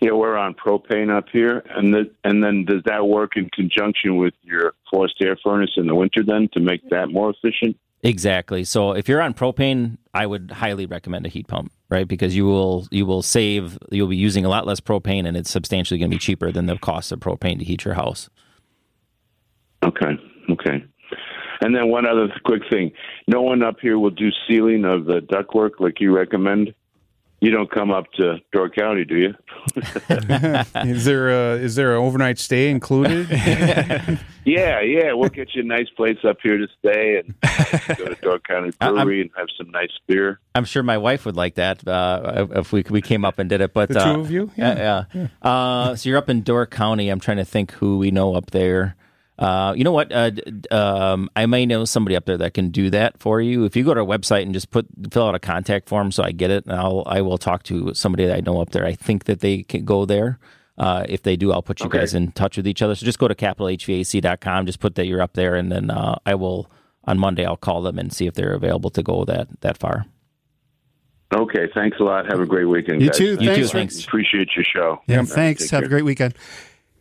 [0.00, 4.16] Yeah, we're on propane up here, and the, and then does that work in conjunction
[4.16, 7.76] with your forced air furnace in the winter then to make that more efficient?
[8.02, 8.64] Exactly.
[8.64, 12.08] So if you're on propane, I would highly recommend a heat pump, right?
[12.08, 15.50] Because you will you will save you'll be using a lot less propane and it's
[15.50, 18.30] substantially going to be cheaper than the cost of propane to heat your house.
[19.84, 20.16] Okay,
[20.50, 20.84] okay.
[21.60, 22.90] And then one other quick thing:
[23.28, 26.74] no one up here will do sealing of the ductwork like you recommend.
[27.42, 29.34] You don't come up to Door County, do you?
[30.88, 33.28] is there a, is there an overnight stay included?
[34.44, 35.12] yeah, yeah.
[35.12, 37.34] We'll get you a nice place up here to stay and
[37.98, 40.38] go to Door County Brewery and have some nice beer.
[40.54, 43.60] I'm sure my wife would like that uh, if we we came up and did
[43.60, 43.74] it.
[43.74, 45.06] But the uh, two of you, yeah.
[45.12, 45.26] yeah.
[45.42, 47.08] Uh, so you're up in Door County.
[47.08, 48.94] I'm trying to think who we know up there.
[49.38, 50.12] Uh, you know what?
[50.12, 50.30] Uh,
[50.70, 53.64] um, I may know somebody up there that can do that for you.
[53.64, 56.22] If you go to our website and just put fill out a contact form, so
[56.22, 58.84] I get it, and I'll I will talk to somebody that I know up there.
[58.84, 60.38] I think that they can go there.
[60.78, 61.98] Uh, if they do, I'll put you okay.
[61.98, 62.94] guys in touch with each other.
[62.94, 64.66] So just go to capitalhvac.com.
[64.66, 66.70] Just put that you're up there, and then uh, I will
[67.04, 67.44] on Monday.
[67.44, 70.06] I'll call them and see if they're available to go that that far.
[71.34, 72.26] Okay, thanks a lot.
[72.26, 73.00] Have a great weekend.
[73.00, 73.16] You guys.
[73.16, 73.24] too.
[73.24, 73.56] You thanks.
[73.56, 73.68] too.
[73.68, 74.04] Thanks.
[74.04, 75.00] Appreciate your show.
[75.06, 75.70] Yeah, thanks.
[75.70, 75.86] Have care.
[75.86, 76.34] a great weekend.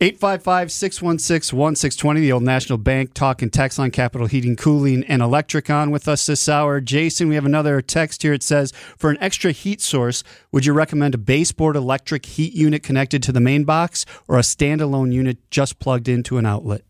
[0.04, 5.22] 855 616 1620, the Old National Bank talk and text line, capital heating, cooling, and
[5.22, 6.82] electric on with us this hour.
[6.82, 8.34] Jason, we have another text here.
[8.34, 12.82] It says, for an extra heat source, would you recommend a baseboard electric heat unit
[12.82, 16.82] connected to the main box or a standalone unit just plugged into an outlet?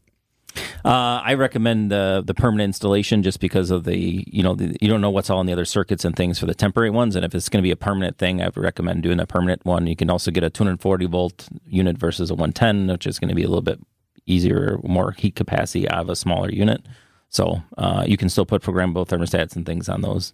[0.84, 4.88] Uh, I recommend the the permanent installation just because of the you know the, you
[4.88, 7.24] don't know what's all in the other circuits and things for the temporary ones, and
[7.24, 9.88] if it's going to be a permanent thing, I would recommend doing a permanent one.
[9.88, 13.36] You can also get a 240 volt unit versus a 110, which is going to
[13.36, 13.80] be a little bit
[14.26, 16.86] easier, more heat capacity out of a smaller unit.
[17.30, 20.34] So uh, you can still put programmable thermostats and things on those.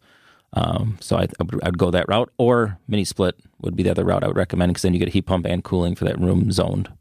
[0.54, 1.28] Um, so I,
[1.64, 4.72] I'd go that route, or mini split would be the other route I would recommend
[4.72, 6.92] because then you get a heat pump and cooling for that room zoned.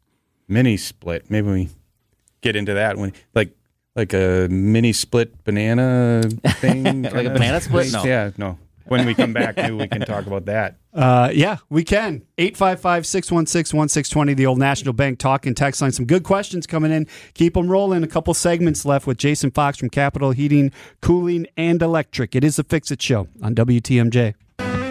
[0.48, 1.68] Mini split, maybe we
[2.40, 3.50] get into that when like
[3.94, 6.22] like a mini split banana
[6.60, 7.92] thing, like a banana split.
[7.92, 8.04] No.
[8.04, 8.58] Yeah, no.
[8.88, 10.76] When we come back, maybe we can talk about that.
[10.94, 12.22] Uh, yeah, we can.
[12.38, 15.90] 855 616 1620, the old National Bank talk and text line.
[15.90, 17.08] Some good questions coming in.
[17.34, 18.04] Keep them rolling.
[18.04, 20.70] A couple segments left with Jason Fox from Capital Heating,
[21.02, 22.36] Cooling, and Electric.
[22.36, 24.34] It is the Fix It Show on WTMJ.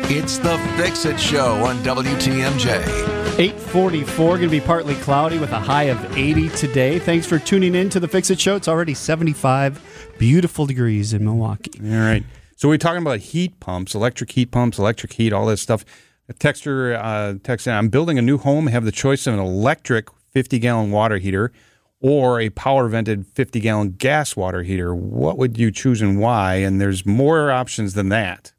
[0.08, 3.24] It's the Fix It Show on WTMJ.
[3.38, 7.00] 844, going to be partly cloudy with a high of 80 today.
[7.00, 8.56] Thanks for tuning in to the Fix It Show.
[8.56, 11.78] It's already 75 beautiful degrees in Milwaukee.
[11.84, 12.24] All right.
[12.56, 15.84] So we're talking about heat pumps, electric heat pumps, electric heat, all this stuff.
[16.30, 20.08] A texter uh, texted, I'm building a new home, have the choice of an electric
[20.32, 21.52] 50 gallon water heater
[22.00, 24.95] or a power vented 50 gallon gas water heater.
[24.95, 26.56] What would you choose and why?
[26.56, 28.54] And there's more options than that.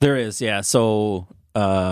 [0.00, 0.60] There is, yeah.
[0.60, 1.28] So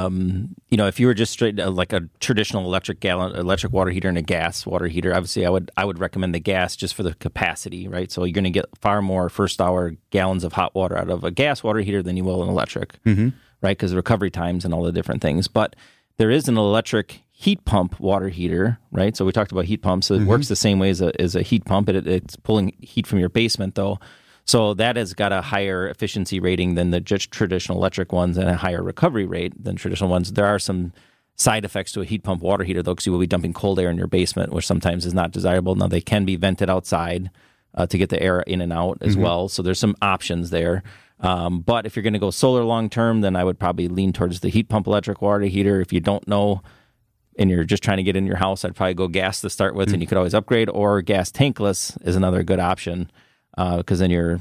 [0.07, 3.73] um, you know, if you were just straight uh, like a traditional electric gallon, electric
[3.73, 6.77] water heater and a gas water heater, obviously I would I would recommend the gas
[6.77, 8.11] just for the capacity, right?
[8.11, 11.25] So you're going to get far more first hour gallons of hot water out of
[11.25, 13.31] a gas water heater than you will an electric, mm-hmm.
[13.63, 13.77] right?
[13.77, 15.49] Because recovery times and all the different things.
[15.49, 15.77] But
[16.17, 19.15] there is an electric heat pump water heater, right?
[19.17, 20.07] So we talked about heat pumps.
[20.07, 20.29] So it mm-hmm.
[20.29, 21.89] works the same way as a, as a heat pump.
[21.89, 23.99] It, it's pulling heat from your basement, though.
[24.47, 28.49] So that has got a higher efficiency rating than the just traditional electric ones and
[28.49, 30.33] a higher recovery rate than traditional ones.
[30.33, 30.93] There are some
[31.35, 33.81] side effects to a heat pump water heater, though, because you will be dumping cold
[33.81, 35.75] air in your basement, which sometimes is not desirable.
[35.75, 37.31] Now, they can be vented outside
[37.75, 39.23] uh, to get the air in and out as mm-hmm.
[39.23, 39.49] well.
[39.49, 40.85] So there's some options there.
[41.19, 44.13] Um, but if you're going to go solar long term, then I would probably lean
[44.13, 45.81] towards the heat pump electric water heater.
[45.81, 46.63] If you don't know
[47.37, 49.75] and you're just trying to get in your house, I'd probably go gas to start
[49.75, 49.95] with, mm-hmm.
[49.95, 50.69] and you could always upgrade.
[50.69, 53.11] Or gas tankless is another good option
[53.57, 54.41] because uh, then you're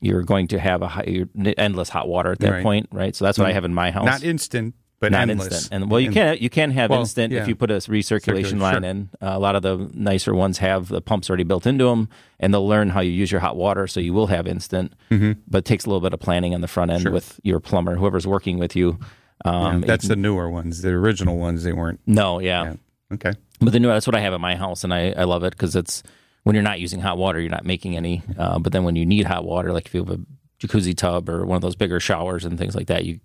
[0.00, 1.24] you're going to have a high,
[1.56, 2.62] endless hot water at that right.
[2.62, 3.14] point, right?
[3.14, 4.04] So that's what mm I have in my house.
[4.04, 5.52] Not instant, but not endless.
[5.52, 5.82] instant.
[5.82, 7.42] And well, you can you can have well, instant yeah.
[7.42, 8.84] if you put a recirculation line sure.
[8.84, 9.10] in.
[9.22, 12.08] Uh, a lot of the nicer ones have the pumps already built into them,
[12.40, 14.94] and they'll learn how you use your hot water, so you will have instant.
[15.10, 15.40] Mm-hmm.
[15.48, 17.12] But it takes a little bit of planning on the front end Sure.
[17.12, 18.98] with your plumber, whoever's working with you.
[19.44, 20.82] Um, Yeah, that's the newer ones.
[20.82, 22.00] The original ones, they weren't.
[22.06, 22.64] no, yeah.
[22.64, 22.74] Yeah.
[23.14, 23.32] Okay.
[23.60, 25.50] But the new that's what I have at my house, and I, I love it
[25.50, 26.02] because it's
[26.46, 28.22] when you're not using hot water, you're not making any.
[28.38, 30.20] Uh, but then when you need hot water, like if you have a
[30.60, 33.18] jacuzzi tub or one of those bigger showers and things like that, you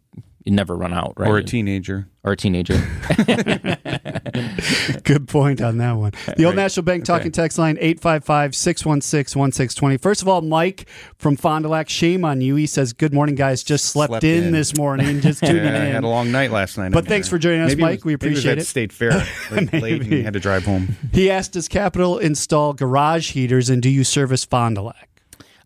[0.44, 1.30] you never run out, right?
[1.30, 2.08] Or a teenager.
[2.24, 2.76] or a teenager.
[5.04, 6.12] Good point on that one.
[6.38, 6.64] The Old Right.
[6.64, 9.98] National Bank talking text line 855 616 1620.
[9.98, 12.56] First of all, Mike from Fond du Lac, shame on you.
[12.56, 13.64] He says, Good morning, guys.
[13.64, 14.52] Just slept, Slept in, in.
[14.52, 15.94] this morning, just tuning Yeah, I in.
[15.94, 16.92] had a long night last night.
[16.92, 18.00] But thanks for joining us, Maybe Mike.
[18.00, 18.66] was- We maybe it appreciate at it.
[18.66, 19.12] State Fair,
[19.52, 20.16] like late, Maybe.
[20.18, 20.96] and had to drive home.
[21.14, 25.08] He asked, Does Capital install garage heaters and do you service Fond du Lac?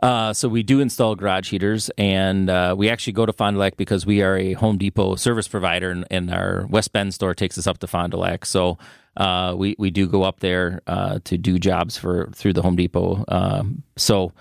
[0.01, 3.59] Uh, so we do install garage heaters, and uh, we actually go to Fond du
[3.59, 7.33] Lac because we are a Home Depot service provider, and, and our West Bend store
[7.33, 8.45] takes us up to Fond du Lac.
[8.45, 8.77] So
[9.17, 12.75] uh, we we do go up there uh, to do jobs for through the Home
[12.75, 13.23] Depot.
[13.27, 14.31] Um, so.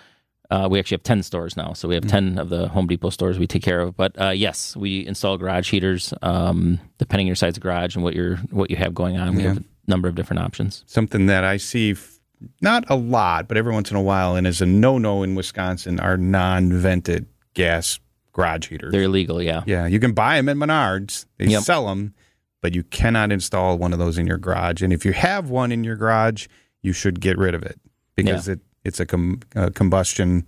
[0.50, 1.72] Uh, we actually have 10 stores now.
[1.72, 3.96] So we have 10 of the Home Depot stores we take care of.
[3.96, 8.04] But uh, yes, we install garage heaters um, depending on your size of garage and
[8.04, 9.34] what, you're, what you have going on.
[9.34, 9.48] We Yeah.
[9.48, 10.84] have a number of different options.
[10.86, 12.13] Something that I see, f-
[12.60, 16.00] not a lot, but every once in a while, and is a no-no in Wisconsin,
[16.00, 17.98] are non-vented gas
[18.32, 18.92] garage heaters.
[18.92, 19.62] They're illegal, yeah.
[19.66, 21.26] yeah, you can buy them at Menards.
[21.38, 21.62] They Yep.
[21.62, 22.14] sell them,
[22.62, 24.82] but you cannot install one of those in your garage.
[24.82, 26.46] And if you have one in your garage,
[26.82, 27.78] you should get rid of it
[28.16, 30.46] because it it's a, com- a combustion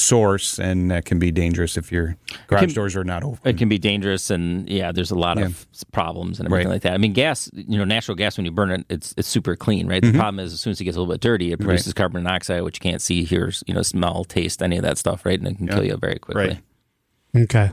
[0.00, 3.38] source and that can be dangerous if your garage can- doors are not open.
[3.44, 6.72] It can be dangerous, and yeah, there's a lot of problems and everything Right.
[6.74, 6.94] like that.
[6.94, 9.86] I mean, gas, you know, natural gas when you burn it, it's it's super clean,
[9.86, 10.02] right?
[10.02, 10.12] Mm-hmm.
[10.12, 12.22] The problem is as soon as it gets a little bit dirty, it produces carbon
[12.22, 15.38] monoxide, which you can't see, hear, you know, smell, taste, any of that stuff, right?
[15.38, 16.46] And it can kill you very quickly.
[17.34, 17.42] Right.
[17.44, 17.70] Okay.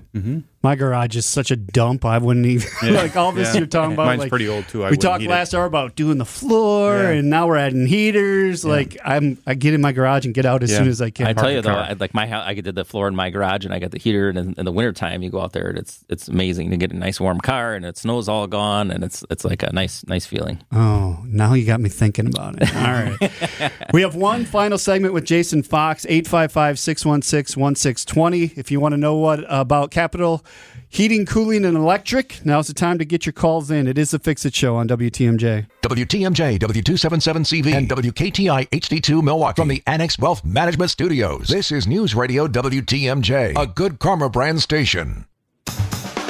[0.63, 2.03] My garage is such a dump.
[2.03, 3.59] I wouldn't even like all this Yeah.
[3.59, 4.07] you're talking about.
[4.07, 4.83] Mine's like, pretty old, too.
[4.83, 5.31] I we talked heat it.
[5.31, 7.09] last hour about doing the floor, Yeah.
[7.11, 8.65] and now we're adding heaters.
[8.65, 10.79] Like I'm, I get in my garage and get out as Yeah.
[10.79, 11.27] soon as I can.
[11.27, 11.73] I tell you though.
[11.75, 13.99] I, like my house, I did the floor in my garage, and I got the
[13.99, 14.29] heater.
[14.29, 16.91] And in, in the wintertime, you go out there, and it's it's amazing to get
[16.91, 20.05] a nice warm car, and it snow's all gone, and it's it's like a nice
[20.07, 20.59] nice feeling.
[20.71, 22.75] Oh, now you got me thinking about it.
[22.75, 23.71] All right.
[23.93, 28.59] we have one final segment with Jason Fox, 855 616 1620.
[28.59, 30.43] If you want to know what about Capital
[30.89, 33.87] Heating, Cooling, and Electric, now's the time to get your calls in.
[33.87, 35.67] It is the Fix It Show on WTMJ.
[35.81, 41.49] WTMJ, W277CV, and WKTI HD2 Milwaukee from the Annex Wealth Management Studios.
[41.49, 45.25] This is News Radio WTMJ, a good karma brand station.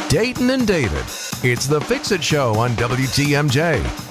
[0.10, 1.06] Dayton and David.
[1.44, 4.07] It's the Fix It Show on WTMJ.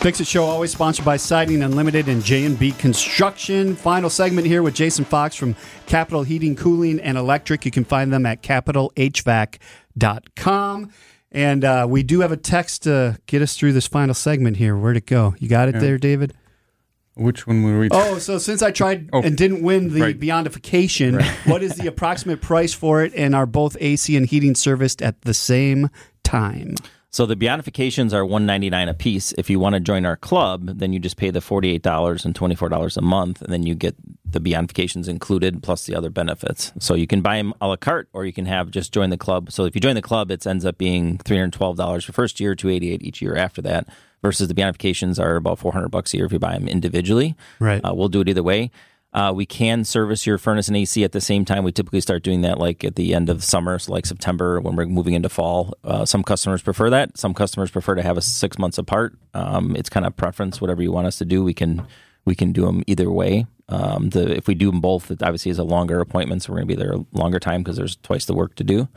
[0.00, 3.74] Fix It Show always sponsored by Siding Unlimited and J&B Construction.
[3.74, 5.56] Final segment here with Jason Fox from
[5.86, 7.64] Capital Heating, Cooling, and Electric.
[7.64, 10.92] You can find them at capitalhvac.com.
[11.32, 14.76] And uh, we do have a text to get us through this final segment here.
[14.76, 15.34] Where'd it go?
[15.40, 16.32] You got it there, David?
[17.14, 17.88] Which one were we?
[17.90, 20.18] Oh, so since I tried Oh, and didn't win the right.
[20.18, 23.12] Beyondification, what is the approximate price for it?
[23.16, 25.90] And are both AC and heating serviced at the same
[26.22, 26.76] time?
[27.18, 29.32] So the Beyondifications are one ninety nine a piece.
[29.32, 32.24] If you want to join our club, then you just pay the forty eight dollars
[32.24, 35.96] and twenty four dollars a month, and then you get the Beyondifications included plus the
[35.96, 36.70] other benefits.
[36.78, 39.16] So you can buy them a la carte, or you can have just join the
[39.16, 39.50] club.
[39.50, 42.12] So if you join the club, it ends up being three hundred twelve dollars for
[42.12, 43.88] first year, two eighty eight each year after that.
[44.22, 47.34] Versus the Beyondifications are about four hundred bucks a year if you buy them individually.
[47.58, 47.80] Right.
[47.84, 48.70] Uh, we'll do it either way.
[49.12, 51.64] Uh, we can service your furnace and AC at the same time.
[51.64, 54.76] We typically start doing that like at the end of summer, so like September when
[54.76, 55.72] we're moving into fall.
[55.82, 57.16] Uh, some customers prefer that.
[57.16, 59.14] Some customers prefer to have us six months apart.
[59.32, 61.42] Um, it's kind of preference, whatever you want us to do.
[61.42, 61.86] We can
[62.26, 63.46] we can do them either way.
[63.70, 66.58] Um, the if we do them both, it obviously is a longer appointment, so we're
[66.58, 68.88] going to be there a longer time because there's twice the work to do.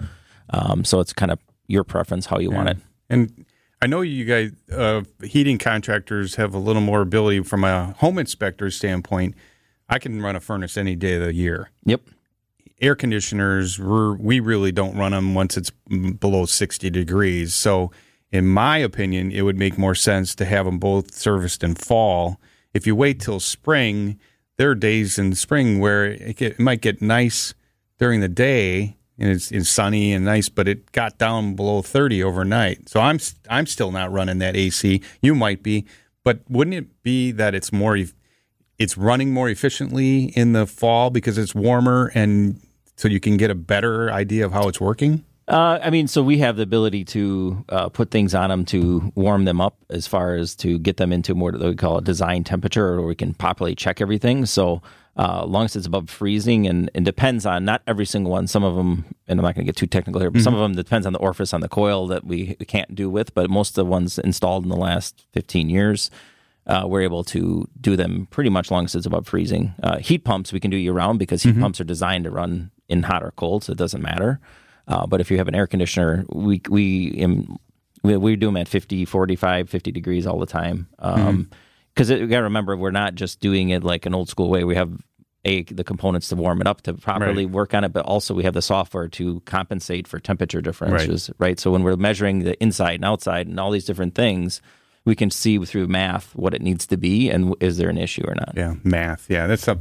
[0.50, 2.78] Um, so it's kind of your preference how you want it.
[3.10, 3.46] And
[3.82, 8.20] I know you guys, uh, heating contractors, have a little more ability from a home
[8.20, 9.36] inspector standpoint.
[9.92, 11.70] I can run a furnace any day of the year.
[11.84, 12.02] Yep.
[12.80, 17.54] Air conditioners, we're, we really don't run them once it's below 60 degrees.
[17.54, 17.92] So,
[18.32, 22.40] in my opinion, it would make more sense to have them both serviced in fall.
[22.74, 24.18] If you wait till spring,
[24.56, 27.54] there are days in spring where it, get, it might get nice
[28.00, 32.24] during the day and it's, it's sunny and nice, but it got down below 30
[32.24, 32.88] overnight.
[32.88, 35.02] So I'm I'm still not running that AC.
[35.22, 35.86] You might be,
[36.24, 37.98] but wouldn't it be that it's more
[38.82, 42.60] it's running more efficiently in the fall because it's warmer and
[42.96, 45.24] so you can get a better idea of how it's working?
[45.48, 49.12] Uh, I mean, so we have the ability to uh, put things on them to
[49.16, 52.02] warm them up, as far as to get them into more what we call a
[52.02, 54.46] design temperature, or we can properly check everything.
[54.46, 54.82] So,
[55.18, 58.48] uh, long as it's above freezing, and it depends on not every single one.
[58.48, 60.62] Some of them, and I'm not going to get too technical here, but some of
[60.62, 63.34] them depends on the orifice on the coil that we can't do with.
[63.34, 66.12] But most of the ones installed in the last 15 years,
[66.68, 69.74] uh, we're able to do them pretty much long as it's above freezing.
[69.82, 72.72] Uh, heat pumps we can do year round because heat pumps are designed to run
[72.88, 74.40] in hot or cold, so it doesn't matter.
[74.88, 77.58] Uh, but if you have an air conditioner, we we um,
[78.04, 80.88] we, we do them at 50, 45, 50 degrees all the time.
[80.98, 84.64] Because you got to remember, we're not just doing it like an old school way.
[84.64, 84.92] We have
[85.44, 88.44] a the components to warm it up to properly work on it, but also we
[88.44, 91.32] have the software to compensate for temperature differences.
[91.38, 91.60] Right.
[91.60, 94.62] So when we're measuring the inside and outside and all these different things,
[95.06, 98.24] we can see through math what it needs to be and is there an issue
[98.28, 98.54] or not.
[98.56, 99.28] Yeah, math.
[99.30, 99.80] Yeah, that's up.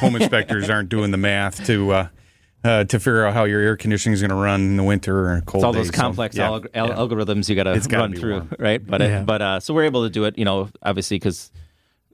[0.00, 2.08] home inspectors aren't doing the math to uh,
[2.64, 5.30] uh, to figure out how your air conditioning is going to run in the winter
[5.30, 5.86] or cold It's all days.
[5.88, 6.86] those So, complex yeah, alg- yeah.
[6.88, 8.52] algorithms you got to run through, warm.
[8.58, 8.84] right?
[8.84, 9.20] But Yeah.
[9.20, 11.50] it, but uh, so we're able to do it, you know, obviously because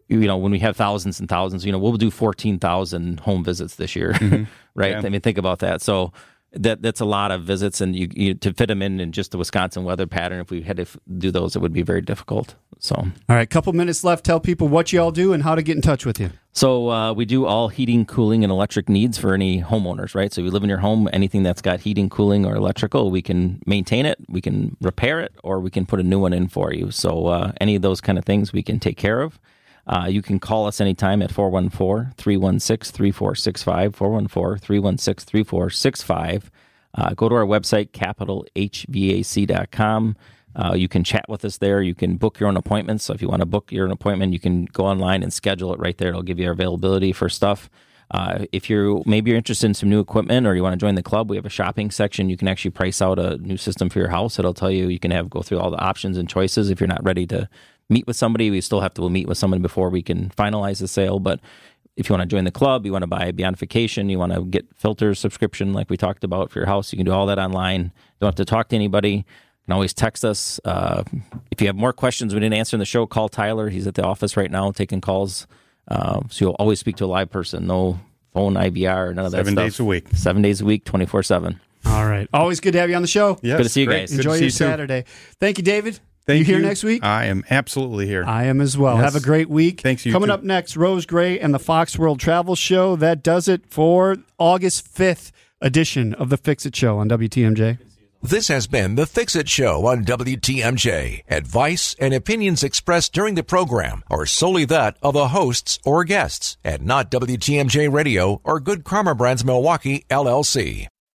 [0.08, 3.44] you know when we have thousands and thousands, you know, we'll do fourteen thousand home
[3.44, 4.44] visits this year, Mm-hmm.
[4.74, 4.90] right?
[4.92, 5.02] Yeah.
[5.04, 5.80] I mean, think about that.
[5.80, 6.12] So
[6.54, 9.30] that that's a lot of visits, and you, you to fit them in in just
[9.30, 10.40] the Wisconsin weather pattern.
[10.40, 12.54] If we had to f- do those, it would be very difficult.
[12.78, 12.96] So.
[12.96, 14.24] All right, couple minutes left.
[14.24, 16.30] Tell people what you all do and how to get in touch with you.
[16.52, 20.32] So uh, we do all heating, cooling, and electric needs for any homeowners, right?
[20.32, 23.62] So you live in your home, anything that's got heating, cooling, or electrical, we can
[23.64, 26.72] maintain it, we can repair it, or we can put a new one in for
[26.72, 26.90] you.
[26.90, 29.40] So uh, any of those kind of things we can take care of.
[29.86, 36.50] Uh, you can call us anytime at 414 316 3465, 414 316 3465.
[36.94, 40.16] uh, go to our website, capitalhvac.com.
[40.54, 41.80] Uh, you can chat with us there.
[41.80, 43.04] You can book your own appointments.
[43.04, 45.72] So if you want to book your own appointment, you can go online and schedule
[45.72, 46.10] it right there.
[46.10, 47.70] It'll give you our availability for stuff.
[48.10, 50.96] Uh, if you're maybe you're interested in some new equipment or you want to join
[50.96, 52.28] the club, we have a shopping section.
[52.28, 54.38] You can actually price out a new system for your house.
[54.38, 56.68] It'll tell you you can have go through all the options and choices.
[56.68, 57.48] If you're not ready to
[57.88, 60.88] meet with somebody, we still have to meet with someone before we can finalize the
[60.88, 61.18] sale.
[61.18, 61.40] But
[61.96, 64.32] if you want to join the club, you want to buy a Beyondification, you want
[64.32, 67.26] to get filter subscription like we talked about for your house, you can do all
[67.26, 67.92] that online.
[68.20, 69.10] Don't have to talk to anybody.
[69.10, 69.24] You
[69.66, 70.58] can always text us.
[70.64, 71.04] Uh,
[71.50, 73.68] if you have more questions we didn't answer in the show, call Tyler.
[73.68, 75.46] He's at the office right now taking calls.
[75.88, 77.66] Uh, so you'll always speak to a live person.
[77.66, 78.00] No
[78.32, 79.64] phone IVR, none of that Seven stuff.
[79.64, 80.06] days a week.
[80.14, 81.60] Seven days a week, 24 7.
[81.84, 82.26] All right.
[82.32, 83.38] Always good to have you on the show.
[83.42, 84.00] Yes, Good to see you great.
[84.08, 84.12] guys.
[84.12, 84.50] Enjoy your you too.
[84.50, 85.04] Saturday.
[85.40, 86.00] Thank you, David.
[86.26, 86.60] Thank you you.
[86.60, 87.04] here next week?
[87.04, 88.24] I am absolutely here.
[88.24, 88.96] I am as well.
[88.96, 89.04] Yes.
[89.12, 89.80] Have a great week.
[89.80, 90.34] Thanks, you Coming too.
[90.34, 92.96] up next, Rose Gray and the Fox World Travel Show.
[92.96, 97.78] That does it for August 5th edition of the Fix It Show on WTMJ.
[98.24, 101.22] This has been The Fix It Show on WTMJ.
[101.28, 106.56] Advice and opinions expressed during the program are solely that of the hosts or guests
[106.62, 110.86] and not WTMJ Radio or Good Karma Brands Milwaukee, LLC.